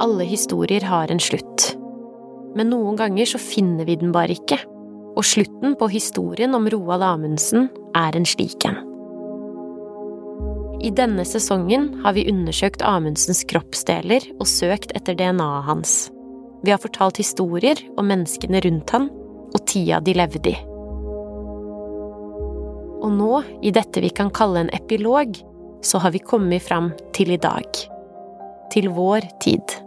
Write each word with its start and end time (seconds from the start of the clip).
Alle 0.00 0.24
historier 0.24 0.84
har 0.86 1.10
en 1.10 1.18
slutt. 1.18 1.72
Men 2.54 2.70
noen 2.70 2.98
ganger 2.98 3.26
så 3.26 3.38
finner 3.42 3.88
vi 3.88 3.96
den 3.98 4.12
bare 4.14 4.36
ikke. 4.36 4.60
Og 5.18 5.26
slutten 5.26 5.74
på 5.78 5.88
historien 5.90 6.54
om 6.54 6.68
Roald 6.70 7.02
Amundsen 7.02 7.66
er 7.98 8.14
en 8.14 8.28
slik 8.28 8.62
en. 8.68 8.78
I 10.78 10.92
denne 10.94 11.24
sesongen 11.26 11.88
har 12.04 12.14
vi 12.14 12.28
undersøkt 12.30 12.84
Amundsens 12.86 13.42
kroppsdeler 13.50 14.22
og 14.36 14.46
søkt 14.46 14.94
etter 14.94 15.18
DNA-et 15.18 15.66
hans. 15.66 15.96
Vi 16.62 16.70
har 16.70 16.78
fortalt 16.78 17.18
historier 17.18 17.82
om 17.98 18.06
menneskene 18.06 18.62
rundt 18.62 18.94
han 18.94 19.08
og 19.50 19.64
tida 19.66 19.98
de 19.98 20.14
levde 20.14 20.52
i. 20.52 20.56
Og 23.02 23.10
nå, 23.18 23.42
i 23.66 23.74
dette 23.74 24.02
vi 24.04 24.12
kan 24.14 24.30
kalle 24.34 24.62
en 24.62 24.72
epilog, 24.78 25.34
så 25.82 25.98
har 26.02 26.14
vi 26.14 26.22
kommet 26.22 26.62
fram 26.62 26.92
til 27.14 27.34
i 27.34 27.42
dag. 27.42 27.66
Til 28.70 28.90
vår 28.94 29.26
tid. 29.42 29.78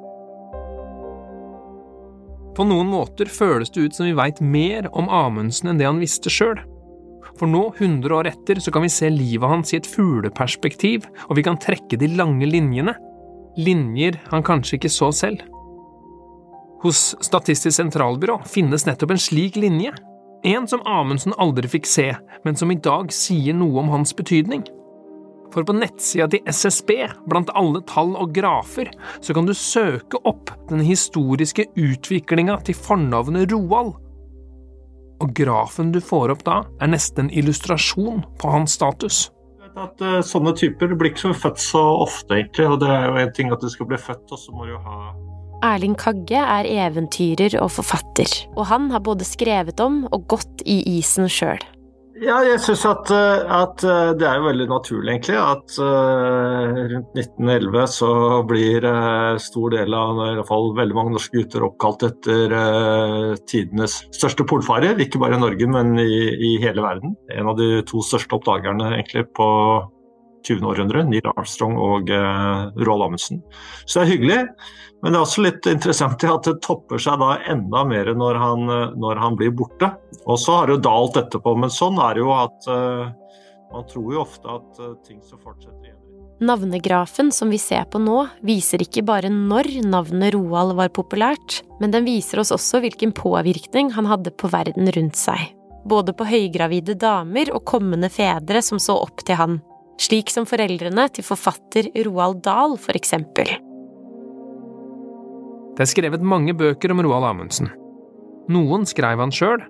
På 2.56 2.66
noen 2.68 2.90
måter 2.92 3.32
føles 3.32 3.72
det 3.72 3.88
ut 3.88 3.96
som 3.96 4.10
vi 4.10 4.18
veit 4.18 4.42
mer 4.44 4.90
om 4.92 5.08
Amundsen 5.12 5.72
enn 5.72 5.80
det 5.80 5.88
han 5.88 6.02
visste 6.02 6.32
sjøl. 6.32 6.60
For 7.40 7.48
nå, 7.48 7.70
100 7.78 8.12
år 8.18 8.28
etter, 8.32 8.60
så 8.60 8.74
kan 8.74 8.84
vi 8.84 8.92
se 8.92 9.08
livet 9.10 9.48
hans 9.48 9.72
i 9.72 9.80
et 9.80 9.88
fugleperspektiv, 9.88 11.08
og 11.30 11.38
vi 11.40 11.46
kan 11.48 11.60
trekke 11.62 11.98
de 11.98 12.12
lange 12.18 12.50
linjene. 12.50 12.94
Linjer 13.58 14.20
han 14.32 14.44
kanskje 14.46 14.78
ikke 14.78 14.92
så 14.92 15.12
selv. 15.16 15.46
Hos 16.82 17.12
Statistisk 17.22 17.78
sentralbyrå 17.78 18.40
finnes 18.50 18.88
nettopp 18.88 19.14
en 19.16 19.22
slik 19.22 19.58
linje. 19.60 19.94
En 20.44 20.66
som 20.68 20.82
Amundsen 20.90 21.36
aldri 21.38 21.70
fikk 21.70 21.88
se, 21.88 22.08
men 22.46 22.58
som 22.58 22.72
i 22.74 22.80
dag 22.82 23.12
sier 23.14 23.54
noe 23.54 23.84
om 23.84 23.92
hans 23.94 24.16
betydning. 24.18 24.66
For 25.52 25.68
på 25.68 25.76
nettsida 25.76 26.30
til 26.32 26.46
SSB, 26.48 26.94
blant 27.30 27.52
alle 27.58 27.82
tall 27.90 28.14
og 28.20 28.32
grafer, 28.36 28.92
så 29.20 29.36
kan 29.36 29.50
du 29.50 29.54
søke 29.58 30.22
opp 30.28 30.54
den 30.70 30.84
historiske 30.86 31.68
utviklinga 31.76 32.62
til 32.68 32.78
fornavnet 32.78 33.52
Roald. 33.52 33.98
Og 35.22 35.34
grafen 35.38 35.92
du 35.94 36.00
får 36.02 36.34
opp 36.34 36.46
da, 36.48 36.62
er 36.82 36.94
nesten 36.94 37.28
en 37.28 37.36
illustrasjon 37.42 38.24
på 38.42 38.54
hans 38.56 38.80
status. 38.80 39.28
At 39.72 40.02
uh, 40.04 40.20
Sånne 40.26 40.52
typer 40.58 40.92
blir 40.98 41.14
ikke 41.14 41.32
født 41.38 41.62
så 41.64 41.82
ofte, 42.02 42.36
egentlig. 42.36 42.68
Og 42.68 42.80
det 42.82 42.90
er 42.92 43.06
jo 43.08 43.20
en 43.22 43.36
ting 43.36 43.54
at 43.54 43.62
du 43.64 43.70
skal 43.72 43.88
bli 43.92 44.00
født, 44.02 44.26
og 44.32 44.40
så 44.40 44.56
må 44.56 44.68
du 44.68 44.74
jo 44.74 44.82
ha 44.88 45.12
Erling 45.62 45.94
Kagge 45.94 46.42
er 46.42 46.66
eventyrer 46.66 47.54
og 47.62 47.70
forfatter, 47.76 48.32
og 48.56 48.66
han 48.72 48.90
har 48.90 49.04
både 49.06 49.28
skrevet 49.28 49.78
om 49.84 50.02
og 50.10 50.26
gått 50.34 50.64
i 50.66 50.80
isen 50.98 51.30
sjøl. 51.30 51.62
Ja, 52.22 52.36
jeg 52.46 52.60
syns 52.62 52.84
at, 52.86 53.10
eh, 53.10 53.40
at, 53.50 53.82
eh, 53.82 54.12
det 54.14 54.28
er 54.30 54.38
jo 54.38 54.46
veldig 54.46 54.68
naturlig, 54.70 55.10
egentlig, 55.16 55.38
at 55.42 55.78
uh, 55.82 56.76
rundt 56.92 57.16
1911 57.18 57.88
så 57.96 58.10
blir 58.46 58.86
stor 59.42 59.74
del 59.74 59.96
av 59.98 60.20
i 60.28 60.36
hvert 60.38 60.50
fall 60.52 60.70
veldig 60.78 60.98
mange 61.00 61.16
norske 61.16 61.34
gutter 61.40 61.66
oppkalt 61.66 62.06
etter 62.06 62.54
tidenes 63.50 64.04
største 64.14 64.46
polfarer. 64.46 65.02
Ikke 65.02 65.22
bare 65.24 65.40
i 65.40 65.42
Norge, 65.42 65.70
men 65.74 65.96
i, 65.98 66.20
i, 66.36 66.52
hele 66.62 66.86
verden. 66.86 67.18
En 67.34 67.50
av 67.50 67.58
de 67.58 67.82
to 67.90 68.04
største 68.06 68.38
oppdagerne 68.38 68.92
egentlig 69.00 69.26
på 69.38 69.50
20. 70.48 70.66
århundre, 70.68 71.04
Neil 71.08 71.28
Armstrong 71.32 71.78
og 71.80 72.10
Roald 72.12 73.08
Amundsen. 73.08 73.44
Så 73.86 74.00
det 74.00 74.04
er 74.04 74.12
hyggelig. 74.16 74.40
Men 75.02 75.14
det 75.14 75.18
er 75.18 75.26
også 75.26 75.44
litt 75.46 75.68
interessant 75.70 76.24
at 76.30 76.46
det 76.46 76.60
topper 76.62 77.02
seg 77.02 77.22
da 77.22 77.34
enda 77.50 77.82
mer 77.90 78.12
når 78.18 78.38
han, 78.38 78.68
når 79.02 79.22
han 79.22 79.38
blir 79.40 79.54
borte. 79.58 79.90
Og 80.30 80.38
så 80.40 80.60
har 80.60 80.70
det 80.70 80.78
jo 80.78 80.84
dalt 80.86 81.18
etterpå, 81.24 81.56
men 81.58 81.74
sånn 81.74 81.98
er 82.02 82.18
det 82.18 82.22
jo 82.22 82.36
at 82.36 82.70
uh, 82.70 83.10
man 83.74 83.88
tror 83.90 84.14
jo 84.14 84.22
ofte 84.22 84.60
at 84.60 84.84
uh, 84.84 84.94
ting 85.08 85.18
som 85.26 85.42
fortsetter 85.42 85.88
igjen. 85.88 85.98
Navnegrafen 86.42 87.30
som 87.34 87.52
vi 87.54 87.58
ser 87.62 87.86
på 87.90 88.02
nå, 88.02 88.24
viser 88.46 88.82
ikke 88.82 89.04
bare 89.06 89.30
når 89.30 89.70
navnet 89.86 90.34
Roald 90.34 90.74
var 90.78 90.94
populært, 90.94 91.60
men 91.82 91.94
den 91.94 92.06
viser 92.06 92.42
oss 92.42 92.54
også 92.54 92.82
hvilken 92.82 93.14
påvirkning 93.18 93.92
han 93.98 94.10
hadde 94.10 94.34
på 94.34 94.50
verden 94.54 94.90
rundt 94.96 95.18
seg. 95.18 95.52
Både 95.86 96.14
på 96.18 96.26
høygravide 96.30 96.94
damer 96.98 97.50
og 97.54 97.66
kommende 97.70 98.10
fedre 98.14 98.62
som 98.66 98.82
så 98.82 99.00
opp 99.02 99.22
til 99.26 99.38
han, 99.38 99.60
slik 100.02 100.32
som 100.34 100.48
foreldrene 100.50 101.08
til 101.14 101.26
forfatter 101.26 101.92
Roald 102.08 102.42
Dahl, 102.46 102.78
for 102.82 102.98
eksempel. 102.98 103.52
Det 105.78 105.86
er 105.86 105.90
skrevet 105.90 106.26
mange 106.26 106.56
bøker 106.58 106.94
om 106.94 107.02
Roald 107.06 107.30
Amundsen. 107.30 107.72
Noen 108.52 108.88
skrev 108.90 109.22
han 109.22 109.34
sjøl, 109.34 109.62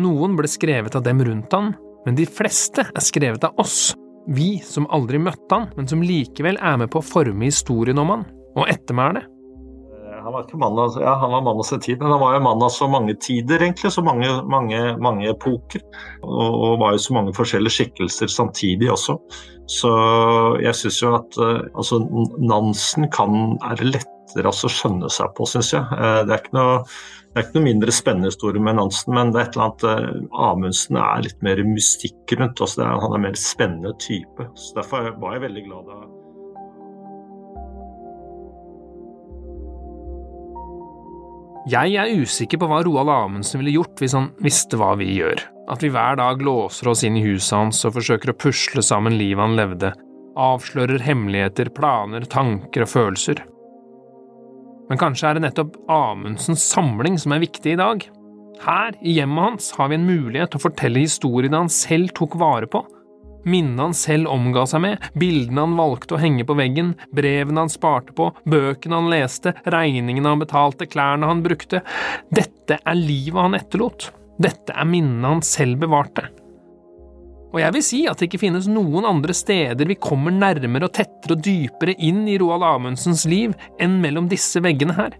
noen 0.00 0.36
ble 0.38 0.48
skrevet 0.50 0.94
av 0.96 1.04
dem 1.06 1.20
rundt 1.26 1.52
han, 1.56 1.74
men 2.06 2.16
de 2.16 2.24
fleste 2.30 2.86
er 2.86 3.04
skrevet 3.04 3.44
av 3.44 3.58
oss, 3.60 3.92
vi 4.30 4.58
som 4.64 4.86
aldri 4.94 5.18
møtte 5.20 5.56
han, 5.56 5.68
men 5.76 5.88
som 5.90 6.02
likevel 6.04 6.58
er 6.62 6.78
med 6.80 6.92
på 6.92 7.00
å 7.00 7.06
forme 7.06 7.48
historien 7.48 7.98
om 8.00 8.14
han, 8.14 8.24
og 8.54 8.70
ettermælet. 8.70 9.26
Eh, 10.30 10.32
han 10.32 10.36
var 10.36 10.46
ikke 10.46 10.58
mann 10.58 10.78
av, 10.78 10.96
ja, 11.00 11.14
han 11.18 11.30
var 11.30 11.42
mann 11.42 11.58
av 11.58 11.62
sin 11.62 11.80
tid, 11.80 11.98
men 11.98 12.10
han 12.10 12.20
var 12.20 12.34
jo 12.34 12.40
mann 12.40 12.62
av 12.62 12.70
så 12.70 12.88
mange 12.88 13.14
tider, 13.14 13.62
egentlig. 13.62 13.92
Så 13.92 14.02
mange, 14.02 14.28
mange, 14.46 14.96
mange 14.98 15.30
epoker. 15.30 15.82
Og, 16.22 16.50
og, 16.54 16.78
var 16.80 16.92
jo 16.94 16.98
så 17.02 17.14
mange 17.14 17.34
forskjellige 17.36 17.76
skikkelser 17.76 18.30
samtidig 18.30 18.90
også. 18.92 19.18
Så 19.70 19.90
jeg 20.62 20.74
syns 20.74 20.98
jo 21.02 21.14
at 21.14 21.38
uh, 21.38 21.62
altså, 21.78 22.00
Nansen 22.42 23.06
kan, 23.14 23.56
er 23.70 23.82
lettere 23.84 24.50
å 24.50 24.70
skjønne 24.70 25.10
seg 25.10 25.30
på, 25.36 25.46
syns 25.46 25.72
jeg. 25.74 25.86
Uh, 25.94 26.22
det 26.26 26.36
er 26.36 26.44
ikke 26.44 26.58
noe 26.58 26.84
det 27.30 27.38
er 27.38 27.44
ikke 27.44 27.60
noe 27.60 27.66
mindre 27.68 27.92
spennende 27.94 28.26
historie 28.32 28.58
med 28.58 28.74
Nansen, 28.74 29.12
men 29.14 29.28
det 29.30 29.38
er 29.38 29.44
et 29.46 29.58
eller 29.58 29.68
annet 29.68 29.84
uh, 29.86 30.40
Amundsen 30.50 30.98
er 30.98 31.22
litt 31.28 31.44
mer 31.46 31.62
mystikk 31.62 32.34
rundt. 32.34 32.58
Altså 32.58 32.82
er, 32.82 32.96
han 33.04 33.14
er 33.14 33.20
en 33.20 33.26
mer 33.28 33.38
spennende 33.38 33.94
type. 34.02 34.48
så 34.58 34.80
Derfor 34.80 35.12
var 35.22 35.36
jeg 35.38 35.46
veldig 35.46 35.68
glad 35.68 35.92
da 35.92 36.00
Jeg 41.68 41.92
er 42.00 42.08
usikker 42.16 42.56
på 42.56 42.66
hva 42.70 42.78
Roald 42.86 43.10
Amundsen 43.12 43.60
ville 43.60 43.74
gjort 43.74 44.00
hvis 44.00 44.14
han 44.16 44.30
visste 44.40 44.78
hva 44.80 44.94
vi 44.96 45.10
gjør. 45.18 45.42
At 45.70 45.82
vi 45.84 45.90
hver 45.92 46.16
dag 46.16 46.40
låser 46.40 46.88
oss 46.88 47.02
inn 47.04 47.18
i 47.20 47.24
huset 47.26 47.52
hans 47.52 47.82
og 47.84 47.98
forsøker 47.98 48.32
å 48.32 48.38
pusle 48.40 48.82
sammen 48.82 49.18
livet 49.20 49.44
han 49.44 49.58
levde, 49.58 49.92
avslører 50.40 51.04
hemmeligheter, 51.04 51.68
planer, 51.76 52.24
tanker 52.32 52.86
og 52.86 52.90
følelser. 52.90 53.42
Men 54.88 54.98
kanskje 54.98 55.28
er 55.28 55.36
det 55.36 55.44
nettopp 55.44 55.76
Amundsens 55.92 56.64
samling 56.72 57.20
som 57.20 57.36
er 57.36 57.44
viktig 57.44 57.76
i 57.76 57.78
dag? 57.78 58.08
Her, 58.64 58.96
i 59.04 59.18
hjemmet 59.18 59.44
hans, 59.44 59.68
har 59.76 59.92
vi 59.92 60.00
en 60.00 60.08
mulighet 60.08 60.52
til 60.52 60.60
å 60.60 60.64
fortelle 60.64 61.04
historiene 61.04 61.60
han 61.60 61.70
selv 61.72 62.14
tok 62.16 62.40
vare 62.40 62.68
på. 62.72 62.82
Minnene 63.44 63.88
han 63.88 63.96
selv 63.96 64.28
omga 64.28 64.66
seg 64.68 64.82
med, 64.84 65.06
bildene 65.18 65.64
han 65.64 65.76
valgte 65.78 66.16
å 66.16 66.20
henge 66.20 66.44
på 66.48 66.56
veggen, 66.58 66.92
brevene 67.16 67.64
han 67.64 67.72
sparte 67.72 68.12
på, 68.16 68.28
bøkene 68.44 68.98
han 68.98 69.12
leste, 69.12 69.54
regningene 69.64 70.34
han 70.34 70.42
betalte, 70.42 70.88
klærne 70.90 71.30
han 71.30 71.44
brukte. 71.44 71.80
Dette 72.28 72.80
er 72.80 72.98
livet 72.98 73.40
han 73.40 73.56
etterlot. 73.56 74.10
Dette 74.40 74.76
er 74.76 74.88
minnene 74.88 75.36
han 75.36 75.42
selv 75.44 75.80
bevarte. 75.82 76.28
Og 77.50 77.58
jeg 77.58 77.74
vil 77.74 77.82
si 77.82 78.00
at 78.06 78.20
det 78.20 78.28
ikke 78.28 78.44
finnes 78.44 78.68
noen 78.70 79.06
andre 79.08 79.34
steder 79.34 79.88
vi 79.90 79.98
kommer 79.98 80.30
nærmere 80.34 80.86
og 80.86 80.94
tettere 80.94 81.34
og 81.34 81.42
dypere 81.42 81.96
inn 81.98 82.22
i 82.30 82.36
Roald 82.38 82.62
Amundsens 82.62 83.24
liv 83.26 83.56
enn 83.82 83.98
mellom 84.04 84.28
disse 84.30 84.62
veggene 84.62 84.94
her. 84.94 85.16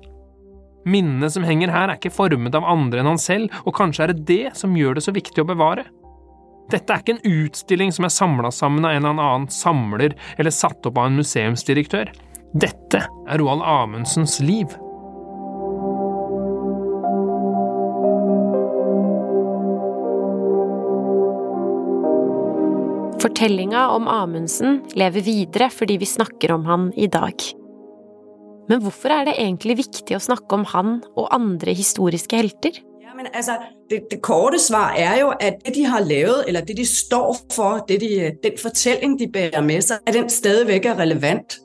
Minnene 0.89 1.29
som 1.33 1.45
henger 1.45 1.73
her, 1.75 1.91
er 1.91 1.99
ikke 1.99 2.15
formet 2.15 2.55
av 2.57 2.65
andre 2.65 3.03
enn 3.03 3.11
han 3.11 3.21
selv, 3.21 3.53
og 3.67 3.75
kanskje 3.77 4.07
er 4.07 4.15
det 4.15 4.29
det 4.31 4.45
som 4.57 4.77
gjør 4.79 4.97
det 4.97 5.05
så 5.05 5.13
viktig 5.13 5.43
å 5.43 5.49
bevare. 5.51 5.85
Dette 6.71 6.95
er 6.95 7.03
ikke 7.03 7.17
en 7.17 7.47
utstilling 7.47 7.91
som 7.95 8.07
er 8.07 8.13
samla 8.15 8.51
sammen 8.55 8.85
av 8.87 8.95
en 8.95 9.07
eller 9.09 9.25
annen 9.25 9.51
samler 9.51 10.15
eller 10.39 10.55
satt 10.55 10.87
opp 10.87 11.01
av 11.01 11.09
en 11.11 11.19
museumsdirektør. 11.19 12.13
Dette 12.55 13.03
er 13.03 13.43
Roald 13.43 13.65
Amundsens 13.67 14.39
liv. 14.43 14.71
Fortellinga 23.21 23.89
om 23.91 24.07
Amundsen 24.09 24.81
lever 24.97 25.27
videre 25.27 25.69
fordi 25.75 25.99
vi 26.01 26.09
snakker 26.09 26.55
om 26.55 26.65
han 26.71 26.93
i 26.97 27.11
dag. 27.11 27.60
Men 28.71 28.85
hvorfor 28.85 29.11
er 29.11 29.27
det 29.27 29.39
egentlig 29.41 29.81
viktig 29.83 30.15
å 30.15 30.23
snakke 30.23 30.55
om 30.55 30.67
han 30.71 31.01
og 31.19 31.27
andre 31.35 31.75
historiske 31.75 32.39
helter? 32.39 32.79
Ja, 33.03 33.17
men 33.17 33.27
altså, 33.35 33.57
det, 33.91 34.05
det, 34.13 34.21
korte 34.23 34.61
svar 34.63 34.95
er 34.95 35.17
jo 35.25 35.33
at 35.35 35.59
det 35.65 35.75
de 35.75 35.89
har 35.91 36.05
laget, 36.07 36.47
eller 36.47 36.63
det 36.69 36.77
de 36.79 36.87
står 36.87 37.41
for, 37.51 37.83
de, 37.91 38.31
den 38.45 38.61
fortelling 38.61 39.19
de 39.19 39.27
bærer 39.33 39.65
med 39.67 39.83
seg, 39.89 40.05
at 40.07 40.15
den 40.15 40.31
stadig 40.31 40.79
er 40.87 40.95
relevant. 41.03 41.59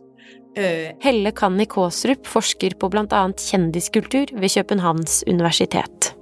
Uh, 0.56 0.96
Helle 1.04 1.36
Kanni 1.36 1.68
Kaasrup 1.69 2.25
forsker 2.31 2.78
på 2.80 2.90
bl.a. 2.90 3.24
kjendiskultur 3.38 4.31
ved 4.40 4.56
Københavns 4.56 5.22
universitet. 5.28 6.15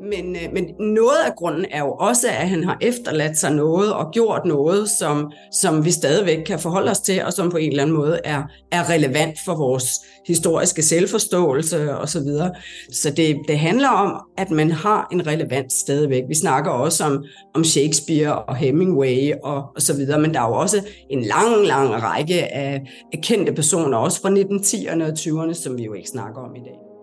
Men, 0.00 0.36
øh, 0.36 0.52
men 0.52 0.64
noget 0.80 1.18
af 1.26 1.34
grunden 1.36 1.66
er 1.70 1.78
jo 1.78 1.92
også, 1.92 2.28
at 2.28 2.48
han 2.48 2.64
har 2.64 2.78
efterladt 2.80 3.38
sig 3.38 3.54
noget 3.54 3.92
og 3.92 4.10
gjort 4.12 4.44
noget, 4.44 4.88
som, 4.88 5.32
som 5.52 5.84
vi 5.84 5.90
stadigvæk 5.90 6.44
kan 6.46 6.58
forholde 6.58 6.90
os 6.90 7.00
til, 7.00 7.24
og 7.24 7.32
som 7.32 7.50
på 7.50 7.56
en 7.56 7.70
eller 7.70 7.82
anden 7.82 7.96
måde 7.96 8.20
er, 8.24 8.42
er 8.72 8.90
relevant 8.90 9.38
for 9.44 9.54
vores 9.54 9.90
historiske 10.26 10.82
selvforståelse 10.82 11.96
osv. 11.96 12.06
Så, 12.06 12.20
videre. 12.20 12.50
så 12.92 13.10
det, 13.10 13.36
det 13.48 13.58
handler 13.58 13.88
om, 13.88 14.20
at 14.38 14.50
man 14.50 14.70
har 14.70 15.08
en 15.12 15.26
relevans 15.26 15.72
stadigvæk. 15.72 16.22
Vi 16.28 16.34
snakker 16.34 16.70
også 16.70 17.04
om, 17.04 17.24
om 17.54 17.64
Shakespeare 17.64 18.42
og 18.42 18.56
Hemingway 18.56 19.32
og, 19.42 19.62
og 19.76 19.82
så 19.82 19.96
videre, 19.96 20.20
men 20.20 20.34
der 20.34 20.40
er 20.40 20.48
jo 20.48 20.54
også 20.54 20.86
en 21.10 21.22
lang, 21.22 21.66
lang 21.66 22.02
række 22.02 22.54
af, 22.54 22.82
af 23.12 23.20
kendte 23.22 23.52
personer, 23.52 23.98
også 23.98 24.20
fra 24.20 24.28
1910'erne 24.28 25.02
og 25.02 25.12
20'erne, 25.18 25.54
som 25.54 25.78
vi 25.78 25.84
jo 25.84 25.92
ikke 25.92 26.08
snakker 26.08 26.40
om 26.40 26.56
i 26.56 26.60
dag. 26.60 26.93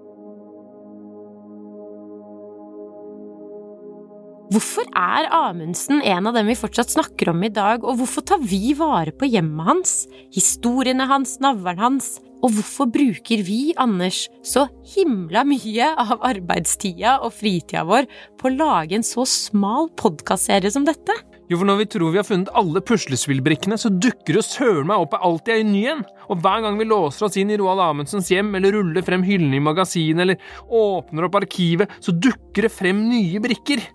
Hvorfor 4.51 4.83
er 4.99 5.29
Amundsen 5.31 6.01
en 6.03 6.25
av 6.27 6.35
dem 6.35 6.49
vi 6.51 6.57
fortsatt 6.59 6.91
snakker 6.91 7.29
om 7.31 7.39
i 7.47 7.49
dag, 7.55 7.85
og 7.87 8.01
hvorfor 8.01 8.25
tar 8.27 8.41
vi 8.43 8.73
vare 8.75 9.13
på 9.15 9.29
hjemmet 9.31 9.63
hans, 9.63 9.93
historiene 10.35 11.05
hans, 11.07 11.37
navlen 11.39 11.79
hans, 11.79 12.09
og 12.43 12.57
hvorfor 12.57 12.89
bruker 12.91 13.45
vi, 13.47 13.71
Anders, 13.79 14.25
så 14.43 14.65
himla 14.91 15.45
mye 15.47 15.93
av 16.03 16.17
arbeidstida 16.33 17.21
og 17.23 17.31
fritida 17.37 17.85
vår 17.87 18.09
på 18.41 18.49
å 18.49 18.51
lage 18.57 18.97
en 18.97 19.07
så 19.07 19.23
smal 19.23 19.87
podkastserie 19.95 20.73
som 20.73 20.83
dette? 20.89 21.15
Jo, 21.47 21.61
for 21.61 21.71
når 21.71 21.79
vi 21.85 21.87
tror 21.95 22.11
vi 22.11 22.19
har 22.19 22.27
funnet 22.27 22.51
alle 22.51 22.83
puslespillbrikkene, 22.83 23.79
så 23.79 23.93
dukker 23.93 24.41
det 24.41 24.45
søren 24.49 24.91
meg 24.91 25.05
opp 25.05 25.15
alltid 25.15 25.61
en 25.61 25.71
ny 25.71 25.85
en. 25.93 26.03
Og 26.27 26.43
hver 26.43 26.67
gang 26.67 26.75
vi 26.79 26.89
låser 26.91 27.29
oss 27.29 27.39
inn 27.39 27.55
i 27.55 27.61
Roald 27.61 27.85
Amundsens 27.87 28.33
hjem, 28.35 28.51
eller 28.59 28.75
ruller 28.75 29.07
frem 29.07 29.23
hyllene 29.23 29.61
i 29.61 29.63
magasinet, 29.63 30.25
eller 30.25 30.43
åpner 30.67 31.31
opp 31.31 31.39
arkivet, 31.39 31.99
så 32.03 32.11
dukker 32.11 32.67
det 32.67 32.75
frem 32.75 33.07
nye 33.07 33.39
brikker. 33.47 33.87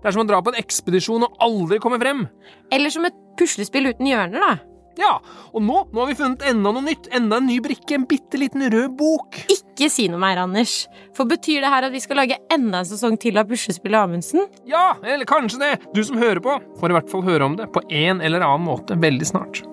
Det 0.00 0.10
er 0.10 0.16
som 0.16 0.24
å 0.24 0.28
dra 0.28 0.40
på 0.44 0.52
en 0.52 0.60
ekspedisjon 0.60 1.26
og 1.26 1.36
aldri 1.42 1.80
komme 1.82 1.98
frem. 2.02 2.26
Eller 2.72 2.92
som 2.94 3.06
et 3.08 3.16
puslespill 3.38 3.90
uten 3.90 4.08
hjørner, 4.08 4.42
da. 4.42 4.76
Ja, 4.96 5.18
og 5.52 5.60
nå, 5.60 5.82
nå 5.92 6.00
har 6.00 6.08
vi 6.08 6.16
funnet 6.16 6.44
enda 6.48 6.72
noe 6.72 6.84
nytt. 6.86 7.10
Enda 7.14 7.36
en 7.36 7.48
ny 7.50 7.58
brikke. 7.64 7.98
En 7.98 8.06
bitte 8.08 8.40
liten 8.40 8.64
rød 8.72 8.94
bok. 8.96 9.42
Ikke 9.52 9.90
si 9.92 10.06
noe 10.08 10.20
mer, 10.22 10.40
Anders. 10.40 10.86
For 11.16 11.28
betyr 11.28 11.60
det 11.64 11.72
her 11.72 11.88
at 11.88 11.92
vi 11.92 12.00
skal 12.00 12.22
lage 12.22 12.40
enda 12.52 12.80
en 12.80 12.88
sesong 12.88 13.18
til 13.20 13.36
av 13.36 13.50
Puslespillet 13.50 14.00
Amundsen? 14.00 14.48
Ja, 14.68 14.94
eller 15.04 15.28
kanskje 15.28 15.60
det. 15.60 15.72
Du 15.92 16.00
som 16.06 16.16
hører 16.20 16.40
på, 16.44 16.56
får 16.80 16.92
i 16.92 16.96
hvert 16.96 17.12
fall 17.12 17.26
høre 17.28 17.50
om 17.50 17.60
det 17.60 17.68
på 17.76 17.84
en 17.92 18.24
eller 18.24 18.44
annen 18.46 18.64
måte 18.70 18.96
veldig 19.04 19.28
snart. 19.34 19.66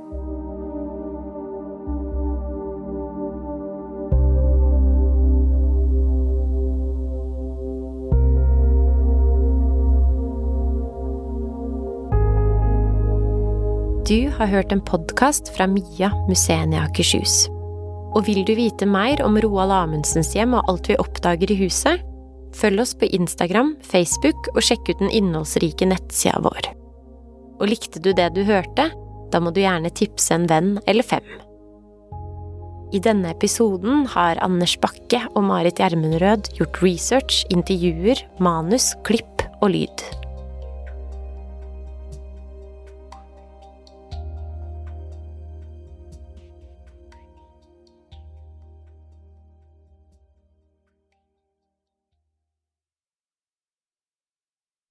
Du 14.14 14.30
har 14.30 14.46
hørt 14.46 14.70
en 14.72 14.82
podkast 14.86 15.48
fra 15.56 15.66
Mia 15.66 16.12
Museene 16.28 16.78
Akershus. 16.84 17.48
Og 18.14 18.28
vil 18.28 18.44
du 18.46 18.52
vite 18.54 18.86
mer 18.86 19.24
om 19.26 19.40
Roald 19.42 19.74
Amundsens 19.74 20.36
hjem 20.36 20.54
og 20.54 20.70
alt 20.70 20.92
vi 20.92 20.98
oppdager 21.02 21.50
i 21.50 21.58
huset? 21.64 22.04
Følg 22.54 22.84
oss 22.84 22.94
på 22.94 23.10
Instagram, 23.10 23.72
Facebook 23.82 24.52
og 24.54 24.62
sjekk 24.68 24.92
ut 24.92 25.02
den 25.02 25.10
innholdsrike 25.18 25.88
nettsida 25.90 26.44
vår. 26.46 26.70
Og 27.58 27.72
likte 27.72 28.04
du 28.04 28.12
det 28.14 28.30
du 28.36 28.44
hørte? 28.46 28.92
Da 29.34 29.42
må 29.42 29.50
du 29.50 29.64
gjerne 29.64 29.90
tipse 29.98 30.38
en 30.38 30.46
venn 30.52 30.76
eller 30.86 31.10
fem. 31.10 31.26
I 32.94 33.02
denne 33.02 33.34
episoden 33.34 34.06
har 34.14 34.44
Anders 34.46 34.78
Bakke 34.84 35.24
og 35.32 35.48
Marit 35.48 35.82
Gjermundrød 35.82 36.54
gjort 36.60 36.84
research, 36.86 37.48
intervjuer, 37.50 38.22
manus, 38.38 38.92
klipp 39.10 39.48
og 39.64 39.74
lyd. 39.74 40.06